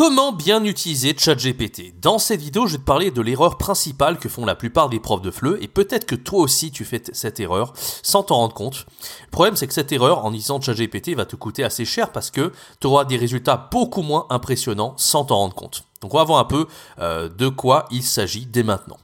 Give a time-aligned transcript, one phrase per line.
[0.00, 1.92] Comment bien utiliser ChatGPT?
[2.00, 4.98] Dans cette vidéo, je vais te parler de l'erreur principale que font la plupart des
[4.98, 8.54] profs de FLE et peut-être que toi aussi tu fais cette erreur sans t'en rendre
[8.54, 8.86] compte.
[9.26, 12.30] Le problème c'est que cette erreur en utilisant ChatGPT va te coûter assez cher parce
[12.30, 12.50] que
[12.80, 15.84] tu auras des résultats beaucoup moins impressionnants sans t'en rendre compte.
[16.00, 16.66] Donc on va voir un peu
[16.98, 18.96] euh, de quoi il s'agit dès maintenant.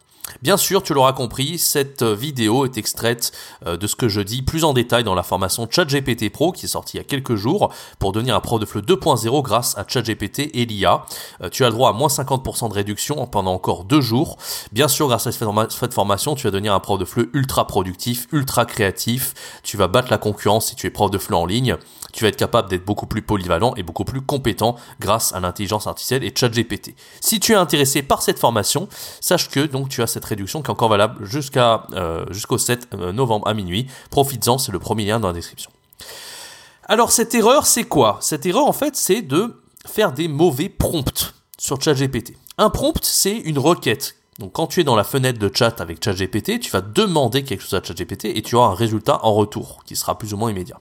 [0.43, 3.33] Bien sûr, tu l'auras compris, cette vidéo est extraite
[3.67, 6.67] euh, de ce que je dis plus en détail dans la formation ChatGPT Pro qui
[6.67, 9.77] est sortie il y a quelques jours pour devenir un prof de FLE 2.0 grâce
[9.79, 11.05] à ChatGPT et l'IA.
[11.43, 14.37] Euh, tu as le droit à moins 50% de réduction pendant encore deux jours.
[14.73, 18.27] Bien sûr, grâce à cette formation, tu vas devenir un prof de FLE ultra productif,
[18.33, 19.35] ultra créatif.
[19.63, 21.77] Tu vas battre la concurrence si tu es prof de FLE en ligne.
[22.13, 25.87] Tu vas être capable d'être beaucoup plus polyvalent et beaucoup plus compétent grâce à l'intelligence
[25.87, 26.95] artificielle et ChatGPT.
[27.21, 28.89] Si tu es intéressé par cette formation,
[29.21, 32.89] sache que donc tu as cette réduction qui est encore valable jusqu'à euh, jusqu'au 7
[32.95, 33.87] euh, novembre à minuit.
[34.11, 35.71] Profites-en, c'est le premier lien dans la description.
[36.85, 38.17] Alors cette erreur, c'est quoi?
[38.23, 42.33] Cette erreur en fait, c'est de faire des mauvais prompts sur ChatGPT.
[42.57, 44.17] Un prompt, c'est une requête.
[44.39, 47.61] Donc quand tu es dans la fenêtre de chat avec ChatGPT, tu vas demander quelque
[47.61, 50.51] chose à ChatGPT et tu auras un résultat en retour qui sera plus ou moins
[50.51, 50.81] immédiat.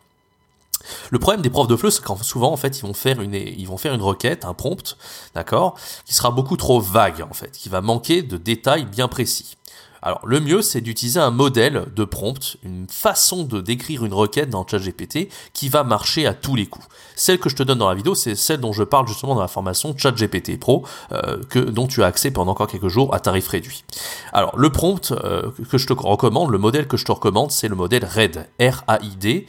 [1.12, 4.02] Le problème des profs de FLE, c'est qu'en souvent, en fait, ils vont faire une,
[4.02, 4.98] requête, un prompt,
[5.34, 9.58] d'accord, qui sera beaucoup trop vague, en fait, qui va manquer de détails bien précis.
[10.06, 14.52] Alors, le mieux, c'est d'utiliser un modèle de prompt, une façon de décrire une requête
[14.52, 16.86] dans ChatGPT qui va marcher à tous les coups.
[17.16, 19.42] Celle que je te donne dans la vidéo, c'est celle dont je parle justement dans
[19.42, 23.20] la formation ChatGPT Pro, euh, que, dont tu as accès pendant encore quelques jours à
[23.20, 23.84] tarif réduit.
[24.32, 27.68] Alors, le prompt euh, que je te recommande, le modèle que je te recommande, c'est
[27.68, 29.48] le modèle RAID, R-A-I-D,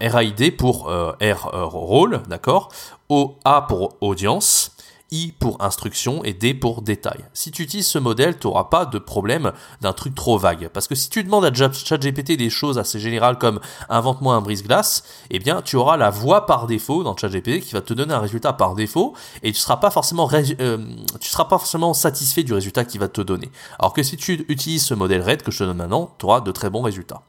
[0.00, 2.68] RAID pour euh, R euh, rôle, d'accord?
[3.08, 4.69] O A pour audience,
[5.12, 7.24] I pour instruction et D pour détail.
[7.32, 10.68] Si tu utilises ce modèle, tu n'auras pas de problème d'un truc trop vague.
[10.68, 15.02] Parce que si tu demandes à ChatGPT des choses assez générales comme invente-moi un brise-glace,
[15.30, 18.20] eh bien tu auras la voix par défaut dans ChatGPT qui va te donner un
[18.20, 20.78] résultat par défaut et tu seras pas forcément euh,
[21.20, 23.50] seras pas forcément satisfait du résultat qu'il va te donner.
[23.80, 26.40] Alors que si tu utilises ce modèle RAID que je te donne maintenant, tu auras
[26.40, 27.22] de très bons résultats.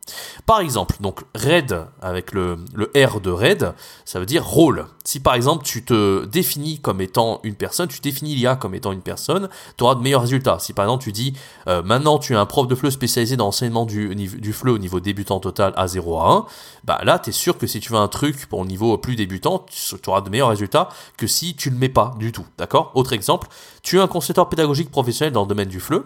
[0.46, 3.74] Par exemple, donc RAID avec le, le R de RAID,
[4.06, 4.86] ça veut dire rôle.
[5.04, 8.92] Si par exemple tu te définis comme étant une personne tu définis l'IA comme étant
[8.92, 10.58] une personne, tu auras de meilleurs résultats.
[10.60, 11.34] Si par exemple tu dis
[11.68, 14.78] euh, maintenant tu es un prof de FLE spécialisé dans l'enseignement du, du FLE au
[14.78, 16.46] niveau débutant total à 0 à 1,
[16.84, 19.16] bah là tu es sûr que si tu veux un truc pour le niveau plus
[19.16, 22.46] débutant, tu, auras de meilleurs résultats que si tu ne le mets pas du tout.
[22.58, 22.92] D'accord?
[22.96, 23.48] Autre exemple,
[23.84, 26.04] tu es un concepteur pédagogique professionnel dans le domaine du FLE.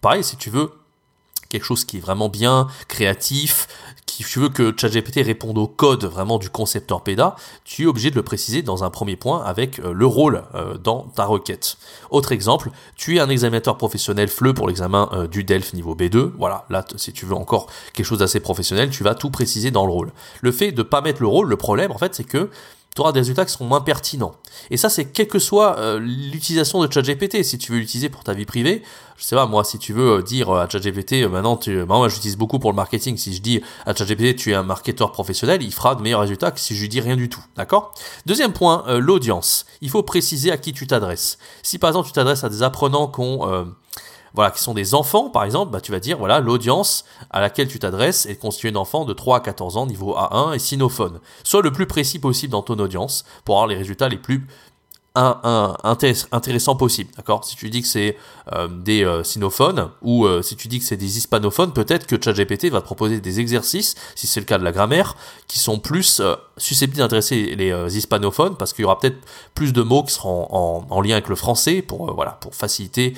[0.00, 0.70] Pareil, si tu veux
[1.48, 3.66] quelque chose qui est vraiment bien, créatif,
[4.18, 8.10] si tu veux que ChatGPT réponde au code vraiment du concepteur PEDA, tu es obligé
[8.10, 11.76] de le préciser dans un premier point avec euh, le rôle euh, dans ta requête.
[12.10, 16.32] Autre exemple, tu es un examinateur professionnel FLE pour l'examen euh, du DELF niveau B2.
[16.36, 19.86] Voilà, là, si tu veux encore quelque chose d'assez professionnel, tu vas tout préciser dans
[19.86, 20.10] le rôle.
[20.40, 22.50] Le fait de pas mettre le rôle, le problème, en fait, c'est que
[22.94, 24.34] tu auras des résultats qui seront moins pertinents.
[24.70, 27.44] Et ça, c'est quelle que soit euh, l'utilisation de ChatGPT.
[27.44, 28.82] Si tu veux l'utiliser pour ta vie privée,
[29.16, 32.08] je sais pas, moi, si tu veux euh, dire à ChatGPT, euh, maintenant, tu, moi,
[32.08, 33.16] j'utilise beaucoup pour le marketing.
[33.16, 36.50] Si je dis à ChatGPT, tu es un marketeur professionnel, il fera de meilleurs résultats
[36.50, 37.44] que si je lui dis rien du tout.
[37.56, 37.94] D'accord?
[38.26, 39.66] Deuxième point, l'audience.
[39.80, 41.38] Il faut préciser à qui tu t'adresses.
[41.62, 43.66] Si par exemple, tu t'adresses à des apprenants qui ont
[44.38, 47.66] voilà, qui sont des enfants, par exemple, bah, tu vas dire, voilà, l'audience à laquelle
[47.66, 51.18] tu t'adresses est constituée d'enfants de 3 à 14 ans, niveau A1 et sinophone.
[51.42, 54.46] Sois le plus précis possible dans ton audience pour avoir les résultats les plus
[55.16, 55.76] un,
[56.30, 57.10] intéressants possibles.
[57.16, 57.44] D'accord?
[57.44, 58.16] Si tu dis que c'est
[58.52, 62.14] euh, des euh, sinophones ou euh, si tu dis que c'est des hispanophones, peut-être que
[62.22, 65.16] ChatGPT va te proposer des exercices, si c'est le cas de la grammaire,
[65.48, 66.22] qui sont plus
[66.58, 69.18] susceptibles d'intéresser les hispanophones parce qu'il y aura peut-être
[69.56, 72.14] plus de mots qui seront en, en, lien avec le français pour
[72.52, 73.14] faciliter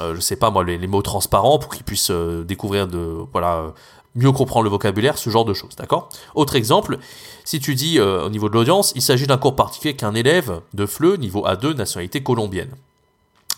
[0.00, 3.72] euh, je sais pas moi, les, mots transparents pour qu'ils puissent euh, découvrir de, voilà,
[4.14, 6.08] mieux comprendre le vocabulaire, ce genre de choses, d'accord?
[6.34, 6.98] Autre exemple,
[7.44, 10.60] si tu dis euh, au niveau de l'audience, il s'agit d'un cours particulier qu'un élève
[10.74, 12.70] de FLE, niveau A2, nationalité colombienne.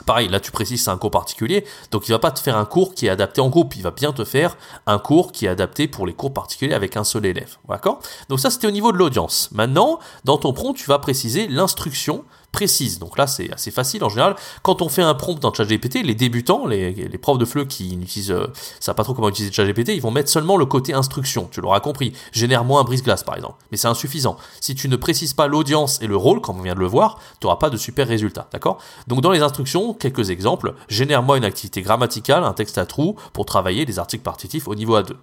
[0.07, 2.65] Pareil, là tu précises c'est un cours particulier, donc il va pas te faire un
[2.65, 4.57] cours qui est adapté en groupe, il va bien te faire
[4.87, 8.01] un cours qui est adapté pour les cours particuliers avec un seul élève, d'accord?
[8.29, 9.51] Donc ça c'était au niveau de l'audience.
[9.53, 12.99] Maintenant, dans ton prompt, tu vas préciser l'instruction précises.
[12.99, 14.37] Donc là, c'est assez facile en général.
[14.63, 18.31] Quand on fait un prompt dans ChatGPT, les débutants, les, profs de FLE qui n'utilisent,
[18.31, 18.47] euh,
[18.79, 21.49] savent pas trop comment utiliser ChatGPT, ils vont mettre seulement le côté instruction.
[21.51, 22.13] Tu l'auras compris.
[22.33, 23.57] Génère-moi un brise-glace, par exemple.
[23.71, 24.37] Mais c'est insuffisant.
[24.61, 27.19] Si tu ne précises pas l'audience et le rôle, comme on vient de le voir,
[27.41, 28.49] tu n'auras pas de super résultat.
[28.53, 28.79] D'accord?
[29.07, 30.75] Donc dans les instructions, quelques exemples.
[30.89, 34.99] Génère-moi une activité grammaticale, un texte à trous pour travailler les articles partitifs au niveau
[34.99, 35.15] A2.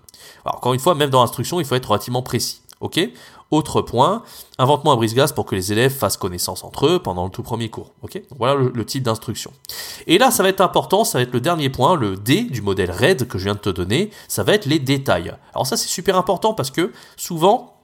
[0.46, 2.62] Alors, encore une fois, même dans l'instruction, il faut être relativement précis.
[2.82, 3.00] Ok
[3.52, 4.22] Autre point,
[4.60, 7.70] invente-moi un brise-glace pour que les élèves fassent connaissance entre eux pendant le tout premier
[7.70, 7.92] cours.
[8.38, 9.52] Voilà le, type d'instruction.
[10.06, 12.62] Et là, ça va être important, ça va être le dernier point, le D du
[12.62, 15.34] modèle RAID que je viens de te donner, ça va être les détails.
[15.56, 17.79] Alors ça, c'est super important parce que souvent,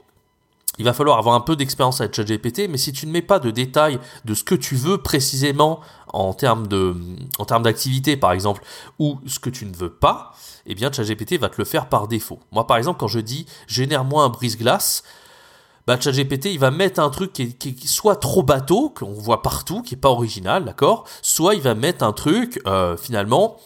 [0.78, 3.40] il va falloir avoir un peu d'expérience avec ChatGPT, mais si tu ne mets pas
[3.40, 5.80] de détails de ce que tu veux précisément
[6.12, 8.64] en termes d'activité par exemple,
[9.00, 10.34] ou ce que tu ne veux pas,
[10.66, 12.40] eh bien ChatGPT va te le faire par défaut.
[12.52, 15.04] Moi par exemple, quand je dis génère-moi un brise-glace,
[15.88, 19.84] bah, ChatGPT, il va mettre un truc qui est, soit trop bateau, qu'on voit partout,
[19.84, 21.06] qui est pas original, d'accord?
[21.22, 23.58] Soit il va mettre un truc, euh, finalement,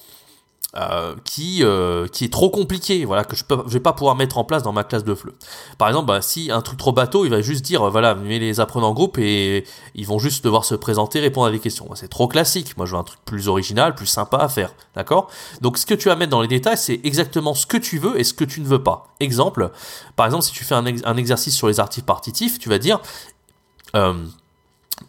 [0.78, 4.16] euh, qui euh, qui est trop compliqué, voilà que je peux je vais pas pouvoir
[4.16, 5.34] mettre en place dans ma classe de FLE.
[5.80, 8.38] Par exemple, bah, si un truc trop bateau, il va juste dire euh, voilà, mets
[8.38, 9.64] les apprenants en groupe et
[9.96, 11.90] ils vont juste devoir se présenter, répondre à des questions.
[11.96, 12.78] C'est trop classique.
[12.78, 15.32] Moi, je veux un truc plus original, plus sympa à faire, d'accord?
[15.62, 18.20] Donc, ce que tu vas mettre dans les détails, c'est exactement ce que tu veux
[18.20, 19.08] et ce que tu ne veux pas.
[19.20, 19.72] Exemple,
[20.16, 23.02] par exemple, si tu fais un, exercice sur les articles partitifs, tu vas dire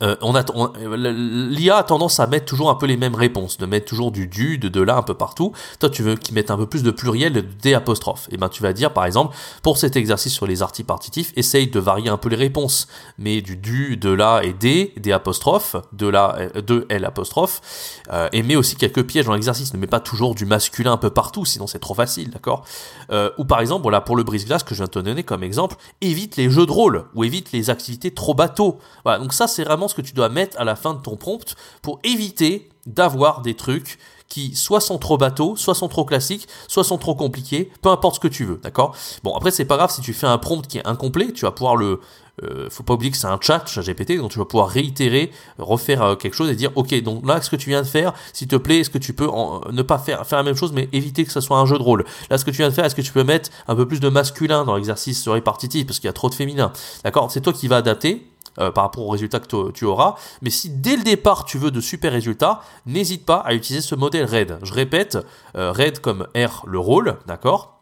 [0.01, 0.45] on a,
[0.97, 4.27] l'IA a tendance à mettre toujours un peu les mêmes réponses, de mettre toujours du
[4.27, 5.53] du, de de là un peu partout.
[5.79, 8.29] Toi, tu veux qu'ils mettent un peu plus de pluriel, de des apostrophes.
[8.31, 11.33] Et eh ben, tu vas dire, par exemple, pour cet exercice sur les articles partitifs,
[11.37, 12.89] essaye de varier un peu les réponses.
[13.19, 17.11] Mais du du, de là et des, des apostrophes, de là, euh, de L
[18.13, 19.75] euh, et mets aussi quelques pièges dans l'exercice.
[19.75, 22.65] Ne mets pas toujours du masculin un peu partout, sinon c'est trop facile, d'accord?
[23.11, 25.43] Euh, Ou par exemple, voilà, pour le brise-glace que je viens de te donner comme
[25.43, 28.79] exemple, évite les jeux de rôle, ou évite les activités trop bateaux.
[29.05, 31.17] Voilà, donc ça, c'est vraiment ce que tu dois mettre à la fin de ton
[31.17, 33.99] prompt pour éviter d'avoir des trucs
[34.31, 38.15] qui soit sont trop bateaux, soit sont trop classiques, soit sont trop compliqués, peu importe
[38.15, 38.95] ce que tu veux, d'accord?
[39.25, 41.51] Bon, après c'est pas grave si tu fais un prompt qui est incomplet, tu vas
[41.51, 42.01] pouvoir le
[42.43, 45.31] euh, faut pas oublier que c'est un chat, chat GPT, donc tu vas pouvoir réitérer,
[45.59, 48.15] refaire euh, quelque chose et dire ok donc là ce que tu viens de faire,
[48.33, 49.29] s'il te plaît, est-ce que tu peux
[49.71, 51.83] ne pas faire faire la même chose mais éviter que ce soit un jeu de
[51.83, 52.05] rôle?
[52.31, 54.01] Là ce que tu viens de faire, est-ce que tu peux mettre un peu plus
[54.01, 56.73] de masculin dans l'exercice répartitif parce qu'il y a trop de féminin.
[57.05, 57.31] D'accord?
[57.31, 60.17] C'est toi qui vas adapter euh, par rapport aux résultats que tu auras.
[60.43, 63.95] Mais si dès le départ tu veux de super résultats, n'hésite pas à utiliser ce
[63.95, 64.59] modèle RAID.
[64.63, 65.19] Je répète,
[65.57, 67.81] euh, RAID comme R le rôle, d'accord?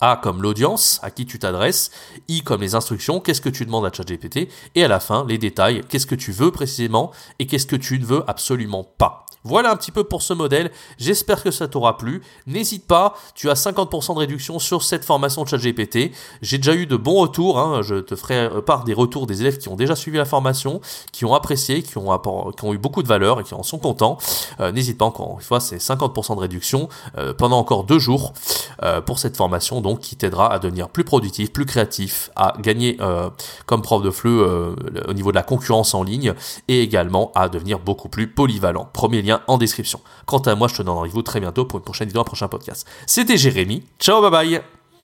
[0.00, 1.90] A comme l'audience à qui tu t'adresses,
[2.28, 5.38] I comme les instructions, qu'est-ce que tu demandes à ChatGPT, et à la fin les
[5.38, 9.25] détails, qu'est-ce que tu veux précisément et qu'est-ce que tu ne veux absolument pas.
[9.46, 10.72] Voilà un petit peu pour ce modèle.
[10.98, 12.20] J'espère que ça t'aura plu.
[12.48, 16.10] N'hésite pas, tu as 50% de réduction sur cette formation de ChatGPT.
[16.42, 17.60] J'ai déjà eu de bons retours.
[17.60, 17.82] Hein.
[17.82, 20.80] Je te ferai euh, part des retours des élèves qui ont déjà suivi la formation,
[21.12, 24.18] qui ont apprécié, qui ont, eu beaucoup de valeur et qui en sont contents.
[24.58, 28.32] Euh, n'hésite pas encore une fois, c'est 50% de réduction euh, pendant encore deux jours
[29.06, 32.98] pour cette formation, donc qui t'aidera à devenir plus productif, plus créatif, à gagner
[33.64, 34.28] comme prof de FLE
[35.08, 36.34] au niveau de la concurrence en ligne
[36.68, 38.88] et également à devenir beaucoup plus polyvalent.
[38.92, 40.00] Premier en description.
[40.26, 42.48] Quant à moi, je te donne rendez-vous très bientôt pour une prochaine vidéo, un prochain
[42.48, 42.86] podcast.
[43.06, 43.84] C'était Jérémy.
[43.98, 44.75] Ciao, bye bye